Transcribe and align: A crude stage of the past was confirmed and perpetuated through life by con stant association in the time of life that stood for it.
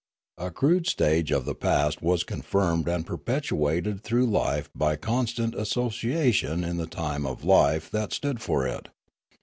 A 0.39 0.49
crude 0.49 0.87
stage 0.87 1.31
of 1.31 1.45
the 1.45 1.53
past 1.53 2.01
was 2.01 2.23
confirmed 2.23 2.87
and 2.87 3.05
perpetuated 3.05 4.01
through 4.01 4.25
life 4.25 4.67
by 4.73 4.95
con 4.95 5.27
stant 5.27 5.53
association 5.53 6.63
in 6.63 6.77
the 6.77 6.87
time 6.87 7.23
of 7.27 7.43
life 7.45 7.91
that 7.91 8.11
stood 8.11 8.41
for 8.41 8.65
it. 8.65 8.89